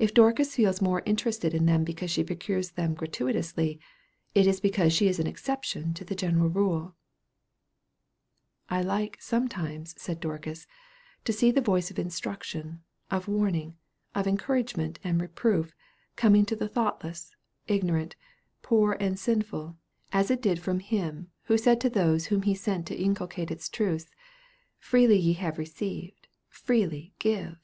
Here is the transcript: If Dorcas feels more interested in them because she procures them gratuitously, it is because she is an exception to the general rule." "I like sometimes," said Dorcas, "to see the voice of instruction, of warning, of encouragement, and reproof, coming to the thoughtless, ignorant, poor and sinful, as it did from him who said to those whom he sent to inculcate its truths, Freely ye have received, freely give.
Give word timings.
If 0.00 0.12
Dorcas 0.12 0.56
feels 0.56 0.82
more 0.82 1.04
interested 1.06 1.54
in 1.54 1.66
them 1.66 1.84
because 1.84 2.10
she 2.10 2.24
procures 2.24 2.72
them 2.72 2.94
gratuitously, 2.94 3.78
it 4.34 4.46
is 4.48 4.58
because 4.60 4.92
she 4.92 5.06
is 5.06 5.20
an 5.20 5.28
exception 5.28 5.94
to 5.94 6.04
the 6.04 6.16
general 6.16 6.48
rule." 6.48 6.96
"I 8.68 8.82
like 8.82 9.18
sometimes," 9.20 9.94
said 9.96 10.18
Dorcas, 10.18 10.66
"to 11.24 11.32
see 11.32 11.52
the 11.52 11.60
voice 11.60 11.92
of 11.92 11.98
instruction, 12.00 12.82
of 13.08 13.28
warning, 13.28 13.76
of 14.16 14.26
encouragement, 14.26 14.98
and 15.04 15.20
reproof, 15.20 15.76
coming 16.16 16.44
to 16.46 16.56
the 16.56 16.66
thoughtless, 16.66 17.36
ignorant, 17.68 18.16
poor 18.62 18.96
and 18.98 19.16
sinful, 19.16 19.76
as 20.12 20.28
it 20.28 20.42
did 20.42 20.58
from 20.58 20.80
him 20.80 21.30
who 21.44 21.56
said 21.56 21.80
to 21.82 21.88
those 21.88 22.26
whom 22.26 22.42
he 22.42 22.54
sent 22.56 22.84
to 22.88 22.96
inculcate 22.98 23.52
its 23.52 23.68
truths, 23.68 24.10
Freely 24.80 25.18
ye 25.20 25.34
have 25.34 25.56
received, 25.56 26.26
freely 26.50 27.14
give. 27.20 27.58